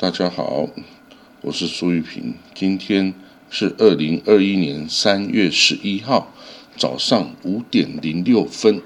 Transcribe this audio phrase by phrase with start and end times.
[0.00, 0.66] 大家好，
[1.42, 2.32] 我是苏玉平。
[2.54, 3.12] 今天
[3.50, 6.32] 是二零二一年三月十一号
[6.74, 8.80] 早上五点零六分。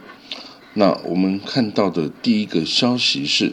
[0.72, 3.52] 那我们看到的第一个消息是，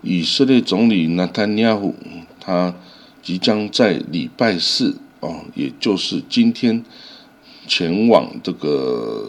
[0.00, 1.96] 以色列总理纳坦尼亚胡
[2.38, 2.72] 他
[3.20, 6.84] 即将在礼拜四哦，也就是今天
[7.66, 9.28] 前往这个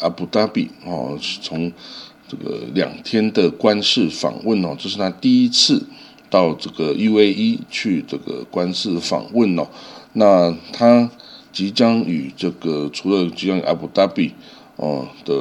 [0.00, 1.72] 阿布达比哦，从
[2.26, 5.86] 这个两天的官事访问哦，这是他第一次。
[6.30, 9.66] 到这个 UAE 去这个官司访问哦，
[10.12, 11.10] 那他
[11.52, 14.32] 即将与这个除了即将与阿布达比
[14.76, 15.34] 哦的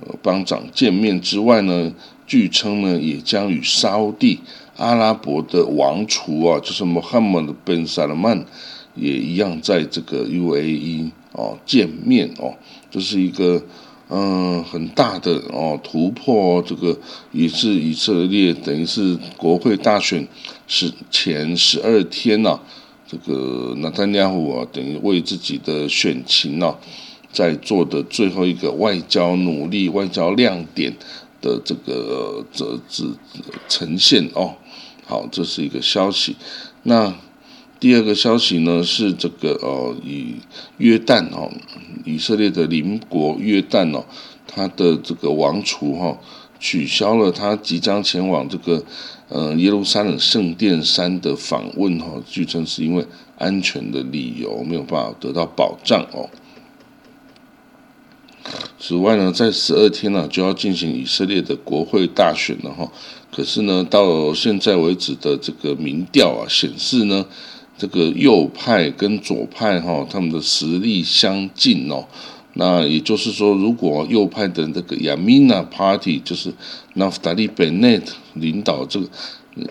[0.00, 1.92] 呃邦长见面之外呢，
[2.26, 4.40] 据称呢也将与沙地
[4.76, 8.44] 阿拉伯的王储啊，就是穆罕默德本萨勒曼
[8.94, 12.54] 也一样在这个 UAE 哦见面哦，
[12.90, 13.62] 这是一个。
[14.10, 16.96] 嗯，很大的哦突破，这个
[17.32, 20.28] 也是以色列等于是国会大选
[20.66, 22.60] 是前十二天呐，
[23.08, 26.74] 这个纳坦尼亚胡啊，等于为自己的选情呐，
[27.32, 30.94] 在做的最后一个外交努力、外交亮点
[31.40, 33.04] 的这个这这
[33.68, 34.54] 呈现哦。
[35.06, 36.36] 好，这是一个消息。
[36.82, 37.14] 那。
[37.84, 40.36] 第二个消息呢是这个哦，以
[40.78, 41.52] 约旦哦，
[42.06, 44.06] 以色列的邻国约旦哦，
[44.46, 46.16] 他的这个王储哈
[46.58, 48.82] 取消了他即将前往这个
[49.28, 53.04] 呃耶路撒冷圣殿山的访问哈，据称是因为
[53.36, 56.30] 安全的理由没有办法得到保障哦。
[58.80, 62.90] 此外呢，在十二天呢就要进行以色列的国会大选了哈，
[63.30, 67.26] 可是呢到现在为止的这个民调啊显示呢。
[67.76, 72.06] 这个右派跟左派哈，他们的实力相近哦。
[72.54, 76.54] 那也就是说，如果右派的这个亚米纳 Party，就是
[76.94, 79.08] 纳夫达利·本内特领导这个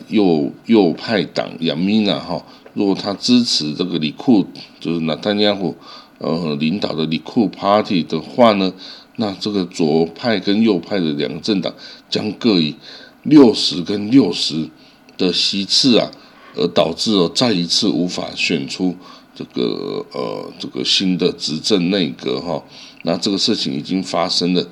[0.09, 4.45] 右右派党亚米纳哈，如果他支持这个里库，
[4.81, 5.73] 就是纳坦尼亚胡
[6.17, 8.73] 呃领导的里库 Party 的话呢，
[9.15, 11.73] 那这个左派跟右派的两个政党
[12.09, 12.75] 将各以
[13.23, 14.69] 六十跟六十
[15.17, 16.11] 的席次啊。
[16.55, 18.95] 而导致哦，再一次无法选出
[19.35, 22.63] 这个呃这个新的执政内阁哈。
[23.03, 24.65] 那这个事情已经发生了，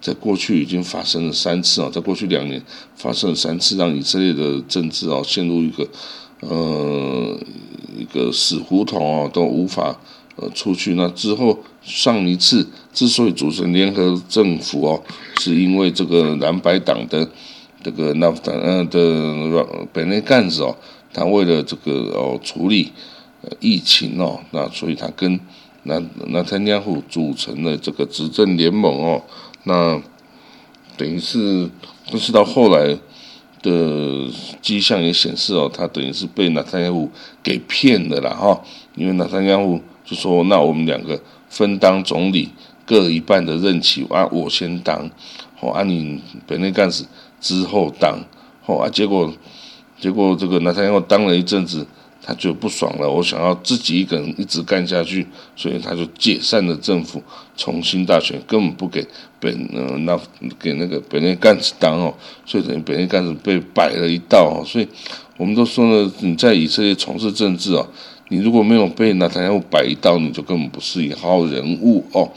[0.00, 2.62] 在过去已经发生了三次啊，在过去两年
[2.96, 5.86] 发生了三次，让以色列的政治哦陷入一个
[6.40, 7.38] 呃
[7.96, 9.96] 一个死胡同啊，都无法
[10.36, 10.94] 呃出去。
[10.94, 15.02] 那之后上一次之所以组成联合政府哦，
[15.38, 17.28] 是因为这个蓝白党的
[17.84, 20.74] 这个那呃的本内干子哦。
[21.12, 22.92] 他为了这个哦处理
[23.60, 25.38] 疫情哦，那所以他跟
[25.84, 29.22] 那那参加户组成了这个执政联盟哦，
[29.64, 30.02] 那
[30.96, 31.70] 等于是，
[32.10, 32.98] 但是到后来
[33.62, 34.26] 的
[34.60, 37.08] 迹象也显示哦，他等于是被纳坦亚胡
[37.42, 38.60] 给骗的了哈，
[38.96, 42.50] 因为纳坦亚胡就说那我们两个分当总理，
[42.84, 45.08] 各一半的任期啊，我先当，
[45.60, 47.04] 哦啊你本内干事
[47.40, 48.18] 之后当，
[48.66, 49.32] 哦啊结果。
[49.98, 51.86] 结果这个拿他要当了一阵子，
[52.22, 53.08] 他就不爽了。
[53.08, 57.22] 我想要自己一个人一直干下去，所以他就解散了政府，
[57.56, 59.06] 重新大选，根本不给
[59.40, 60.18] 本呃那
[60.58, 62.12] 给那个本内干子当哦，
[62.44, 64.64] 所以等于本内干子被摆了一道哦。
[64.66, 64.88] 所以
[65.36, 67.88] 我们都说呢，你在以色列从事政治哦，
[68.28, 72.30] 你如果没有被拿他要摆一道，你就根本不是一号人物哦。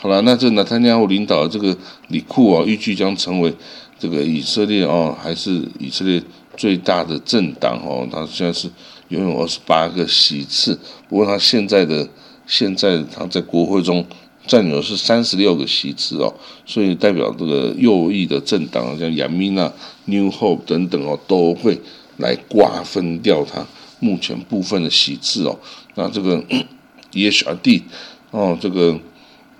[0.00, 1.76] 好了，那这拿他要领导的这个
[2.08, 3.54] 里库啊，预计将成为
[3.98, 6.20] 这个以色列哦，还是以色列。
[6.56, 8.70] 最大的政党哦，他现在是
[9.08, 10.78] 拥有二十八个席次，
[11.08, 12.08] 不过他现在的
[12.46, 14.04] 现在他在国会中
[14.46, 16.32] 占有是三十六个席次哦，
[16.66, 19.72] 所以代表这个右翼的政党，像亚米娜、
[20.04, 21.80] New Hope 等等哦，都会
[22.18, 23.66] 来瓜分掉他
[24.00, 25.58] 目前部分的席次哦。
[25.94, 26.42] 那这个
[27.12, 27.82] EHRD
[28.30, 28.98] 哦，这个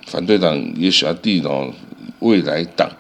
[0.07, 1.73] 反对党 EHRD 哦，
[2.21, 2.91] 未来党。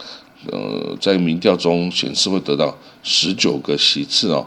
[0.52, 4.46] 呃，在民调中显示会得到十九个席次哦，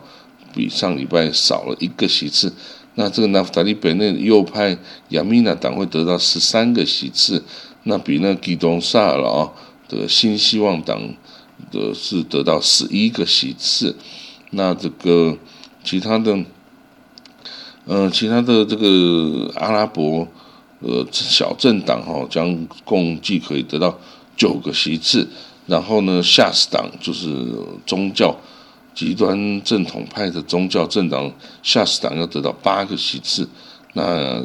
[0.54, 2.54] 比上礼拜少了一个席次。
[2.96, 4.78] 那这个纳夫达利本内右派
[5.10, 7.44] 亚米纳党会得到十三个席次，
[7.84, 9.52] 那比那基东萨尔啊
[9.88, 11.00] 的新希望党
[11.72, 13.96] 的是得到十一个席次。
[14.52, 15.38] 那这个
[15.84, 16.44] 其他的，
[17.86, 20.28] 呃，其他的这个阿拉伯
[20.80, 24.00] 呃小政党哈，将共计可以得到
[24.36, 25.28] 九个席次。
[25.68, 27.46] 然后呢，夏斯党就是
[27.86, 28.36] 宗教
[28.96, 31.32] 极端正统派的宗教政党，
[31.62, 33.48] 夏斯党要得到八个席次。
[33.94, 34.44] 那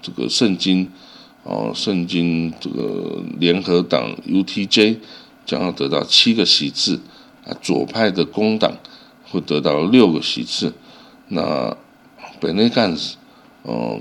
[0.00, 0.90] 这个圣经
[1.44, 4.96] 哦，圣经这个联合党 UTJ
[5.46, 7.00] 将要得到七个席次。
[7.44, 8.72] 啊，左派的工党
[9.28, 10.72] 会得到六个席次，
[11.26, 11.76] 那
[12.38, 13.16] 本内干斯
[13.62, 14.00] 哦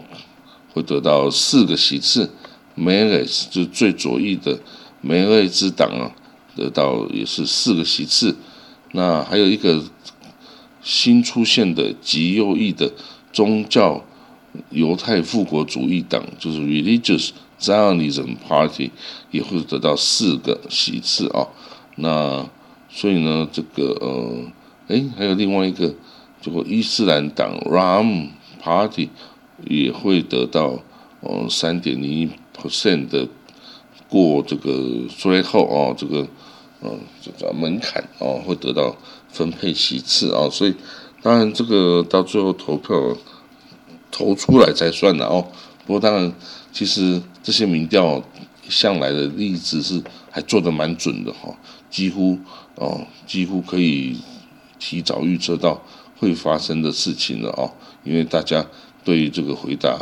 [0.71, 2.29] 会得到四个席次，
[2.75, 4.59] 梅雷斯就最左翼的
[5.01, 6.11] 梅雷之党啊，
[6.55, 8.35] 得到也是四个席次，
[8.93, 9.83] 那还有一个
[10.81, 12.91] 新出现的极右翼的
[13.33, 14.03] 宗教
[14.69, 18.91] 犹太复国主义党，就是 Religious Zionism Party，
[19.31, 21.47] 也会得到四个席次啊，
[21.95, 22.49] 那
[22.89, 24.51] 所以呢，这个呃。
[24.87, 25.95] 哎，还有另外一个，
[26.41, 28.27] 这个伊斯兰党 Ram
[28.61, 29.07] Party
[29.65, 30.83] 也会得到
[31.21, 33.25] 哦三点零一 percent 的
[34.09, 36.27] 过这个最后哦这个
[36.81, 38.95] 嗯这叫门槛哦会得到
[39.29, 40.75] 分配席次啊，所以
[41.21, 43.15] 当然这个到最后投票
[44.09, 45.47] 投出来才算的哦。
[45.85, 46.33] 不过当然，
[46.71, 48.23] 其实这些民调
[48.67, 51.55] 向来的例子是还做得蛮准的哈，
[51.89, 52.37] 几乎
[52.75, 54.17] 哦几乎可以。
[54.83, 55.79] 提早预测到
[56.17, 57.69] 会发生的事情了哦，
[58.03, 58.65] 因为大家
[59.03, 59.95] 对于这个回答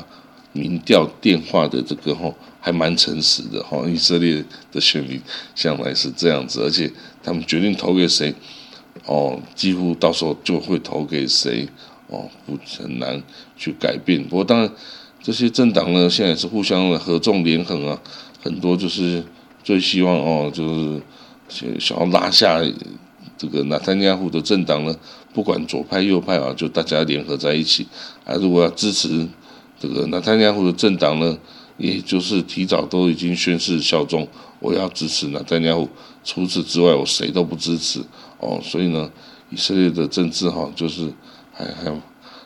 [0.59, 5.21] 民调电话的这个吼还蛮诚实的吼，以色列的选民
[5.55, 6.91] 向来是这样子，而且
[7.23, 8.35] 他们决定投给谁
[9.05, 11.67] 哦，几乎到时候就会投给谁
[12.07, 13.23] 哦，不很难
[13.55, 14.21] 去改变。
[14.23, 14.69] 不过当然
[15.23, 18.01] 这些政党呢，现在是互相的合纵连横啊，
[18.43, 19.23] 很多就是
[19.63, 21.01] 最希望哦，就是
[21.47, 22.61] 想想要拉下。
[23.37, 24.93] 这个纳坦尼亚胡的政党呢，
[25.33, 27.87] 不管左派右派啊，就大家联合在一起
[28.25, 28.35] 啊。
[28.35, 29.25] 如果要支持
[29.79, 31.37] 这个纳坦尼亚胡的政党呢，
[31.77, 34.27] 也就是提早都已经宣誓效忠，
[34.59, 35.87] 我要支持纳坦尼亚胡。
[36.23, 38.01] 除此之外，我谁都不支持
[38.39, 38.59] 哦。
[38.61, 39.09] 所以呢，
[39.49, 41.11] 以色列的政治哈，就是
[41.53, 41.85] 还还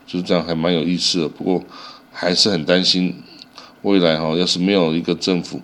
[0.06, 1.28] 就是这样，还蛮有意思的。
[1.28, 1.64] 不过
[2.12, 3.16] 还是很担心
[3.82, 5.60] 未来哈，要是没有一个政府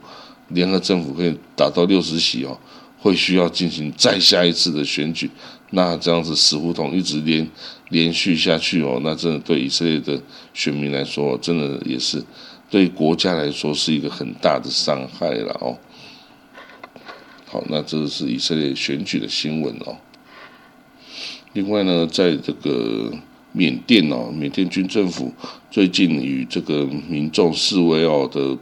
[0.48, 2.58] 联合政府可以达到六十席哦。
[3.00, 5.30] 会需要进行再下一次的选举，
[5.72, 7.50] 那这样子死胡同一直连
[7.90, 10.22] 连续下去哦，那真的对以色列的
[10.54, 12.24] 选民来说，真的也是
[12.70, 15.78] 对国家来说是一个很大的伤害了哦。
[17.46, 19.98] 好，那这是以色列选举的新闻哦。
[21.54, 23.12] 另外呢，在这个
[23.54, 25.34] 缅甸哦，缅甸军政府
[25.72, 28.56] 最近与这个民众示威哦的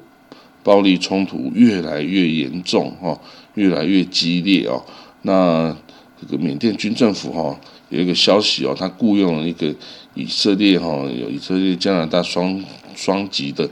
[0.68, 3.18] 暴力冲突越来越严重哈。
[3.54, 4.84] 越来越激烈哦，
[5.24, 5.76] 那
[6.22, 7.60] 这个缅甸军政府哈
[7.90, 9.74] 有一个消息哦，他雇佣了一个
[10.14, 12.64] 以色列哈有以色列加拿大双
[12.96, 13.68] 双籍的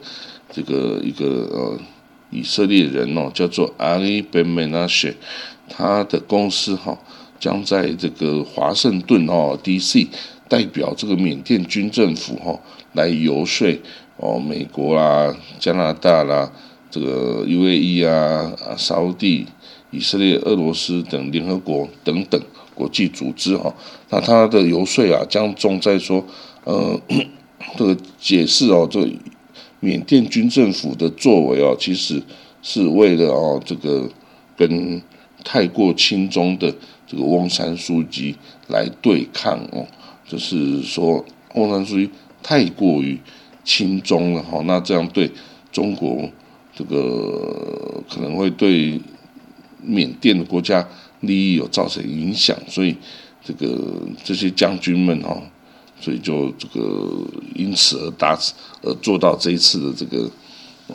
[0.51, 1.79] 这个一个呃
[2.31, 5.13] 以色列人哦，叫做阿里贝梅纳谢，
[5.69, 6.97] 他的公司哈
[7.39, 10.07] 将在这个华盛顿哦 D.C.
[10.49, 12.59] 代表这个缅甸军政府哈
[12.93, 13.67] 来游说
[14.17, 16.51] 哦美国啦、加拿大啦、
[16.95, 18.05] 这个 U.A.E.
[18.05, 19.45] 啊啊沙地。
[19.91, 22.41] 以色列、俄罗斯等联合国等等
[22.73, 23.73] 国际组织哈，
[24.09, 26.25] 那他的游说啊，将重在说，
[26.65, 26.99] 呃，
[27.77, 29.07] 这个解释哦，这
[29.79, 32.21] 缅甸军政府的作为哦，其实
[32.61, 34.09] 是为了哦，这个
[34.57, 35.01] 跟
[35.45, 36.73] 太过轻中的
[37.07, 38.35] 这个翁山书记
[38.67, 39.87] 来对抗哦，
[40.27, 41.23] 就是说
[41.53, 42.09] 翁山书记
[42.43, 43.17] 太过于
[43.63, 45.31] 轻中了哈，那这样对
[45.71, 46.29] 中国
[46.75, 49.01] 这个可能会对。
[49.87, 50.83] 缅甸的国家
[51.19, 52.95] 利益有造成影响，所以
[53.43, 53.79] 这个
[54.23, 55.39] 这些将军们哈，
[56.01, 57.07] 所以就这个
[57.53, 58.35] 因此而达
[58.81, 60.27] 而做到这一次的这个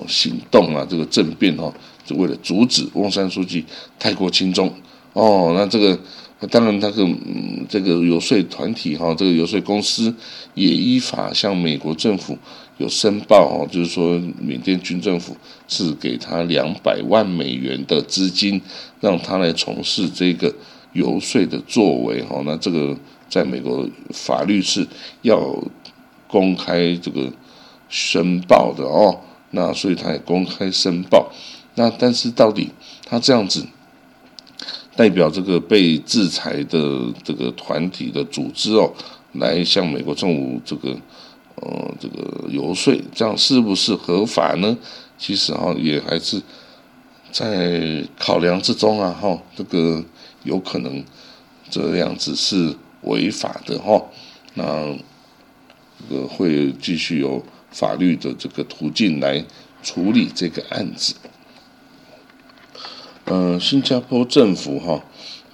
[0.09, 1.73] 行动啊，这个政变哦，
[2.05, 3.65] 就为了阻止翁山书记
[3.97, 4.75] 太过轻重
[5.13, 5.97] 哦，那这个。
[6.41, 10.15] 那当然，那个嗯，这个游说团体哈，这个游说公司
[10.55, 12.39] 也依法向美国政府
[12.79, 15.37] 有申报哦，就是说缅甸军政府
[15.69, 18.59] 是给他两百万美元的资金，
[19.01, 20.55] 让他来从事这个
[20.95, 22.41] 游说的作为哈。
[22.47, 22.97] 那这个
[23.29, 24.87] 在美国法律是
[25.21, 25.63] 要
[26.27, 27.31] 公开这个
[27.91, 29.21] 申报的哦。
[29.51, 31.31] 那所以他也公开申报。
[31.75, 32.71] 那但是到底
[33.05, 33.67] 他这样子？
[34.97, 38.93] 代表这个被制裁的这个团体的组织哦，
[39.35, 40.91] 来向美国政府这个
[41.57, 44.77] 呃这个游说，这样是不是合法呢？
[45.17, 46.43] 其实哈也还是
[47.31, 50.03] 在考量之中啊哈，这个
[50.43, 51.05] 有可能
[51.69, 54.03] 这样子是违法的哈，
[54.55, 54.97] 那
[56.09, 59.45] 这个会继续有法律的这个途径来
[59.83, 61.15] 处理这个案子。
[63.33, 65.05] 嗯，新加坡政府哈，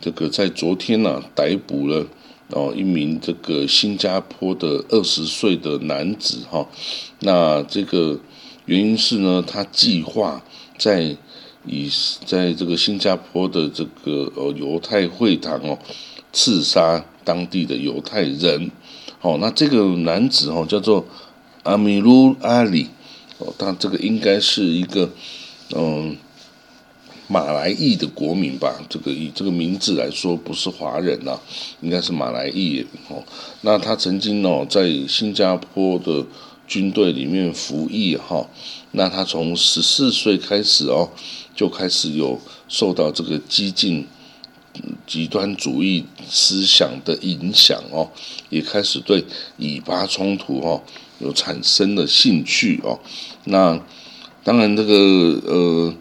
[0.00, 2.06] 这个在昨天呢逮捕了
[2.48, 6.66] 哦一名这个新加坡的二十岁的男子哈，
[7.20, 8.18] 那这个
[8.64, 10.42] 原因是呢，他计划
[10.78, 11.14] 在
[11.66, 11.90] 以
[12.24, 15.78] 在这个新加坡的这个呃犹太会堂哦
[16.32, 18.70] 刺杀当地的犹太人。
[19.20, 21.04] 哦，那这个男子哦叫做
[21.62, 22.86] 阿米鲁阿里，
[23.36, 25.10] 哦，他这个应该是一个
[25.74, 26.16] 嗯
[27.28, 28.74] 马来裔的国民吧？
[28.88, 31.38] 这个以这个名字来说，不是华人呐，
[31.80, 33.22] 应该是马来裔哦。
[33.62, 36.24] 那他曾经哦在新加坡的
[36.68, 38.46] 军队里面服役哈。
[38.92, 41.08] 那他从十四岁开始哦，
[41.54, 44.06] 就开始有受到这个激进
[45.06, 48.08] 极端主义思想的影响哦，
[48.50, 49.24] 也开始对
[49.56, 50.80] 以巴冲突哦
[51.18, 52.98] 有产生了兴趣哦。
[53.44, 53.78] 那
[54.44, 54.94] 当然，这个
[55.44, 55.94] 呃，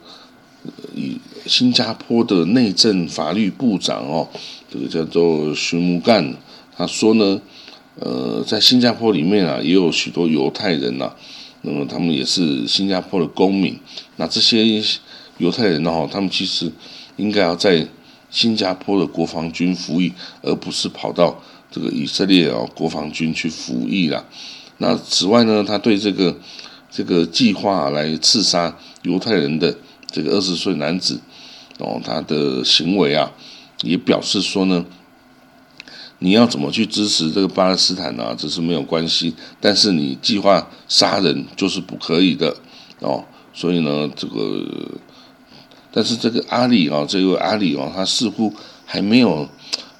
[0.96, 4.28] 以新加坡的内政法律部长哦，
[4.72, 6.34] 这个叫做徐木干，
[6.76, 7.42] 他说呢，
[8.00, 11.14] 呃，在新加坡里面啊，也有许多犹太人呐。
[11.62, 13.76] 那么他们也是新加坡的公民，
[14.18, 14.64] 那这些
[15.40, 16.08] 犹太人呢？
[16.12, 16.72] 他们其实
[17.18, 17.86] 应该要在
[18.30, 24.24] 新加坡的国防军服役，而不是跑到这个以色列哦国防军去服役啦。
[24.78, 26.38] 那此外呢，他对这个
[26.92, 29.76] 这个计划来刺杀犹太人的
[30.12, 31.20] 这个二十岁男子
[31.80, 33.32] 哦，他的行为啊，
[33.84, 34.86] 也表示说呢。
[36.20, 38.34] 你要怎么去支持这个巴勒斯坦呢？
[38.38, 42.56] 这是没有关系，但是你计划杀人就是不可以的
[43.00, 43.22] 哦。
[43.54, 44.66] 所以呢，这个，
[45.92, 48.52] 但是这个阿里啊，这位阿里哦，他似乎
[48.86, 49.48] 还没有，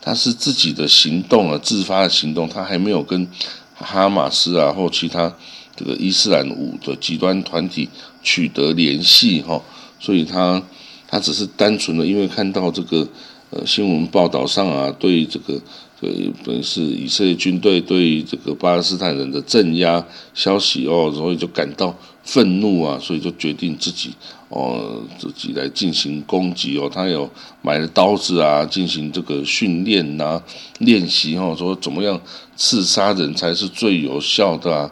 [0.02, 3.28] 他是自己的行动啊，自发的行动，他还没有跟
[3.74, 5.32] 哈马斯啊或其他
[5.76, 7.90] 这个伊斯兰武的极端团体
[8.24, 9.62] 取得联系哈。
[10.00, 10.62] 所以他
[11.08, 13.08] 他只是单纯的因为看到这个
[13.50, 15.62] 呃新闻报道上啊，对这个。
[15.98, 24.14] 对，本是以色列军队对这个巴勒斯坦人的镇压消息哦，所以就感到愤怒啊，所以就决定自己
[24.50, 26.92] 哦自己来进行攻击哦。
[26.94, 27.28] 他有
[27.62, 30.40] 买了刀子啊，进行这个训练呐
[30.80, 32.20] 练习哦，说怎么样
[32.58, 34.92] 刺杀人才是最有效的啊。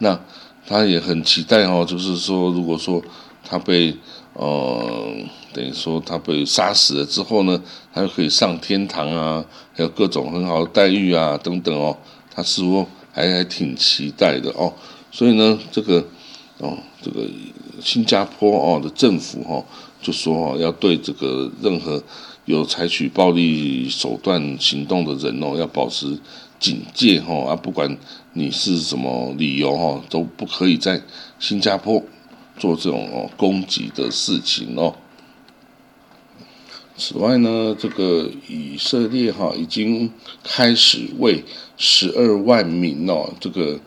[0.00, 0.20] 那
[0.66, 3.02] 他也很期待哦，就是说如果说
[3.42, 3.96] 他被
[4.34, 5.14] 呃。
[5.54, 7.62] 等于说他被杀死了之后呢，
[7.92, 11.94] 他就可以上天堂啊，还有各种很好的待遇啊，等等哦，
[12.34, 14.72] 他似乎还还挺期待的哦。
[15.10, 16.02] 所以呢，这个
[16.56, 17.28] 哦，这个
[17.82, 19.62] 新加坡哦的政府哈，
[20.00, 22.02] 就说哦，要对这个任何
[22.46, 26.18] 有采取暴力手段行动的人哦，要保持
[26.58, 27.94] 警戒哈啊，不管
[28.32, 31.02] 你是什么理由哈，都不可以在
[31.38, 32.02] 新加坡
[32.62, 34.94] 做这种哦攻击的事情哦。
[36.96, 40.08] 此外呢，这个以色列哈已经
[40.44, 41.42] 开始为
[41.76, 43.80] 十二万名哦，这个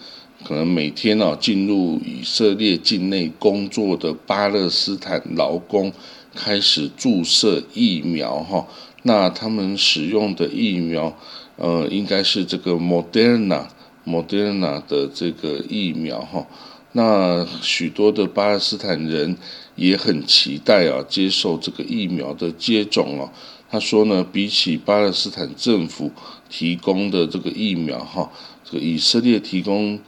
[0.43, 5.93] 可能每天哦进入以色列境内工作的巴勒斯坦劳工
[6.35, 8.67] 开始注射疫苗哈。
[9.03, 11.17] 那他们使用的疫苗，
[11.55, 13.67] 呃，应该是这个 Moderna
[14.05, 16.45] Moderna 的这个疫苗哈。
[16.95, 19.37] 那许多的巴勒斯坦人。
[19.75, 23.29] 也很期待啊，接受这个疫苗的接种哦。
[23.69, 26.09] 他说呢，比起巴勒斯坦政府
[26.49, 28.31] 提供的这个疫苗哈，
[28.63, 29.99] 这个以色列提供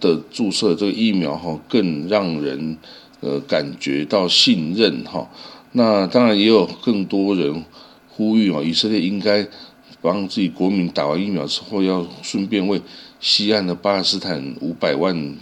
[0.00, 2.76] 的注射这个疫苗哈，更让人
[3.20, 5.30] 呃感觉到信任哈。
[5.70, 7.64] 那当然也有更多人
[8.08, 9.46] 呼吁啊，以色列应该
[10.02, 12.82] 帮自己国民打完疫苗之后，要顺便为
[13.20, 15.36] 西岸的巴勒斯坦五百万。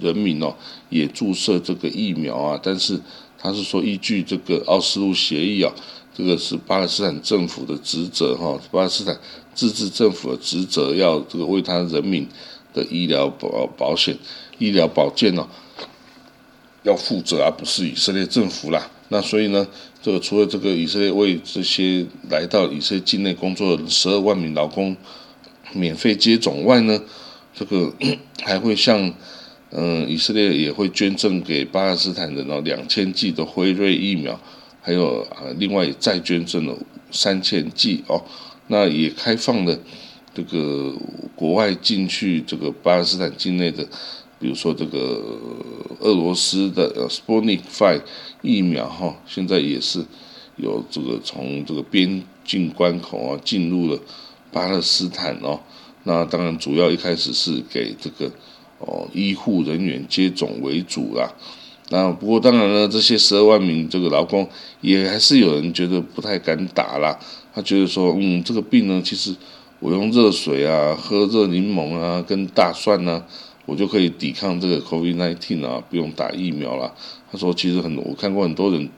[0.00, 0.54] 人民哦，
[0.88, 3.00] 也注射这个疫苗啊，但是
[3.38, 5.72] 他是说依据这个奥斯陆协议啊，
[6.14, 9.18] 这个是巴勒斯坦政府的职责哈，巴勒斯坦
[9.54, 12.26] 自治政府的职责要这个为他人民
[12.72, 14.16] 的医疗保保险、
[14.58, 15.46] 医疗保健哦，
[16.82, 18.90] 要负责，而不是以色列政府啦。
[19.08, 19.66] 那所以呢，
[20.02, 24.96] 这个除了这个以色列为这些来到以色列境内工作的十二万名劳工
[25.72, 27.02] 免费接种外呢，
[27.54, 27.92] 这个
[28.42, 29.12] 还会向。
[29.72, 34.36] 嗯，以色列也会捐赠给巴勒斯坦人哦两千剂的辉瑞疫苗，
[34.80, 36.76] 还有啊，另外再捐赠了
[37.12, 38.20] 三千剂哦。
[38.66, 39.78] 那也开放了
[40.34, 40.92] 这个
[41.36, 43.84] 国外进去这个巴勒斯坦境内的，
[44.40, 45.38] 比如说这个
[46.00, 48.02] 俄罗斯的 Sputnik Five
[48.42, 50.04] 疫苗哈，现在也是
[50.56, 54.00] 有这个从这个边境关口啊进入了
[54.50, 55.60] 巴勒斯坦哦。
[56.02, 58.28] 那当然，主要一开始是给这个。
[58.80, 61.32] 哦，医护人员接种为主啦。
[61.90, 64.48] 那不过当然了，这些十二万名这个劳工
[64.80, 67.18] 也还是有人觉得不太敢打啦。
[67.52, 69.34] 他觉得说，嗯，这个病呢，其实
[69.80, 73.24] 我用热水啊，喝热柠檬啊，跟大蒜呢，
[73.66, 76.94] 我就可以抵抗这个 COVID-19 啊，不用打疫苗啦。
[77.32, 78.88] 他说，其实很，我看过很多人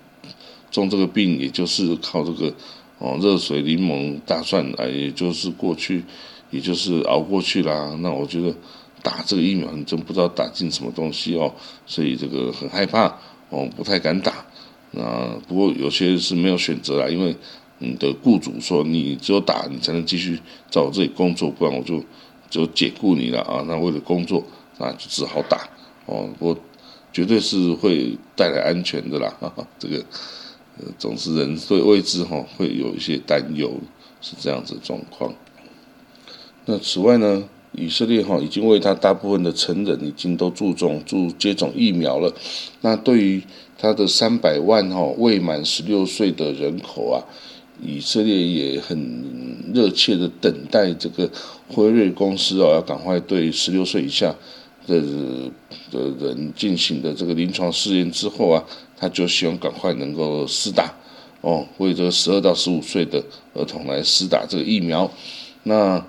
[0.71, 2.53] 中这个病，也就是靠这个
[2.99, 6.05] 哦，热水、柠檬、大蒜，啊，也就是过去，
[6.51, 7.99] 也就是熬过去啦。
[8.03, 8.55] 那我觉得
[9.03, 11.53] 打这个疫苗，你真不知道打进什么东西哦，
[11.87, 13.07] 所以这个很害怕
[13.51, 14.45] 哦，不太敢打。
[14.93, 17.37] 那不过有些是没有选择啦，因为
[17.79, 20.39] 你的雇主说你只有打，你才能继续
[20.71, 22.03] 在我这里工作，不然我就
[22.49, 23.65] 就解雇你了啊。
[23.67, 24.45] 那为了工作，
[24.79, 25.69] 那就只好打
[26.07, 26.29] 哦。
[26.39, 26.57] 我
[27.13, 30.05] 绝对是会带来安全的啦，哈哈，这个。
[30.79, 33.71] 呃，总是人对未知哈会有一些担忧，
[34.23, 35.31] 是这样子状况。
[36.65, 42.33] 那此外呢，以色列哈已经为他大部分的成人已经都注重注接种疫苗了。
[42.83, 43.43] 那对于
[43.79, 47.25] 他的三百万哈未满十六岁的人口啊，
[47.83, 51.31] 以色列也很热切的等待这个
[51.69, 54.35] 辉瑞公司哦要赶快对十六岁以下
[54.87, 55.01] 的
[55.91, 58.65] 的人进行的这个临床试验之后啊。
[59.03, 60.95] 他就希望赶快能够施打，
[61.41, 63.21] 哦，为这个十二到十五岁的
[63.53, 65.11] 儿童来施打这个疫苗。
[65.65, 66.01] 那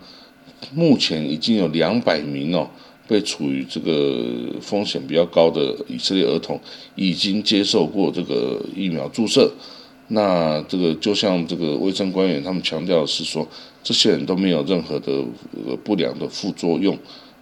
[0.74, 2.70] 目前已经有两百名哦，
[3.08, 6.60] 被处于这个风险比较高的以色列儿童
[6.96, 9.52] 已经接受过这个疫苗注射。
[10.10, 13.48] 那这个就像这个卫生官员他们强调是说，
[13.84, 15.24] 这些人都没有任何的
[15.84, 16.98] 不良的副作用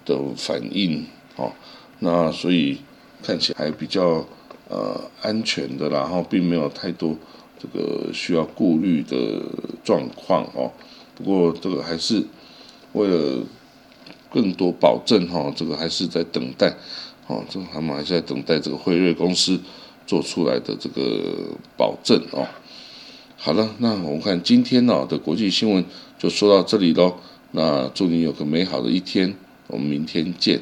[0.05, 1.51] 的反应，哦，
[1.99, 2.77] 那所以
[3.21, 4.25] 看起来还比较。
[4.73, 7.13] 呃，安全的，然后并没有太多
[7.59, 9.41] 这个需要顾虑的
[9.83, 10.71] 状况哦。
[11.13, 12.23] 不过这个还是
[12.93, 13.43] 为了
[14.29, 16.75] 更多保证哈，这个还是在等待
[17.27, 17.43] 哦。
[17.49, 19.59] 这个他们还是在等待这个辉瑞公司
[20.05, 22.47] 做出来的这个保证哦。
[23.37, 25.83] 好了，那我们看今天呢的国际新闻
[26.19, 27.15] 就说到这里喽。
[27.53, 29.35] 那祝你有个美好的一天，
[29.67, 30.61] 我们明天见，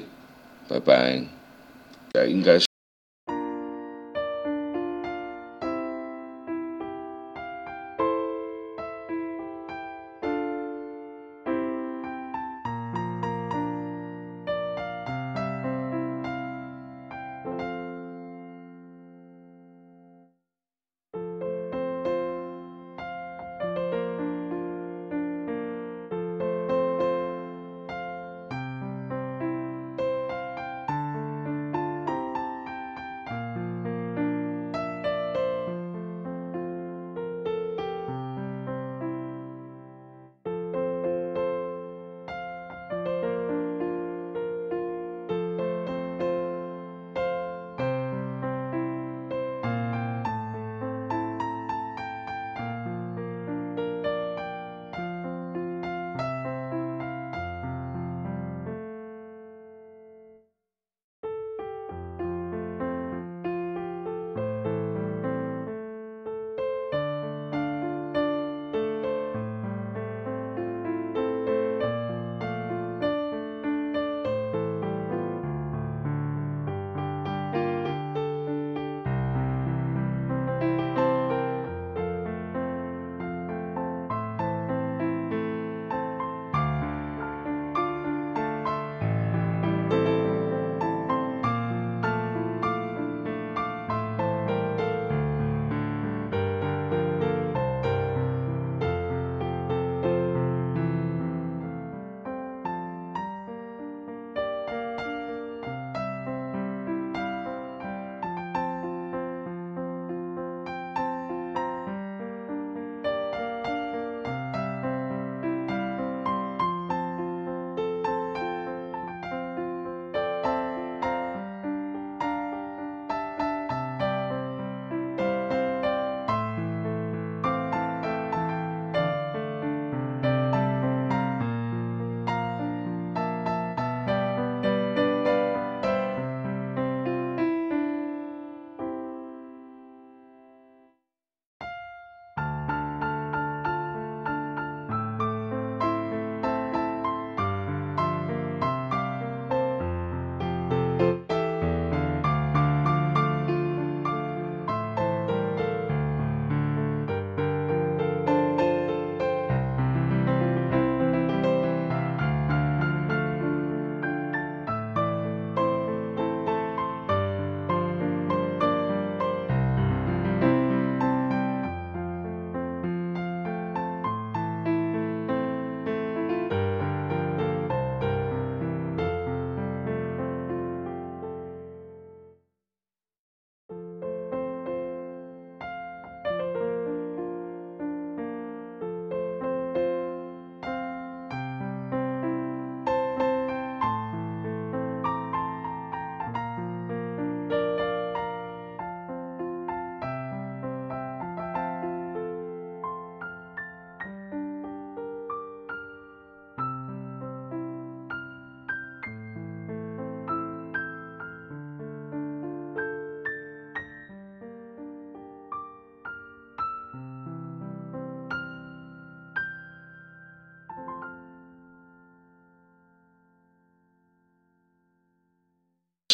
[0.67, 1.21] 拜拜。
[2.27, 2.68] 应该是。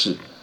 [0.05, 0.34] 事。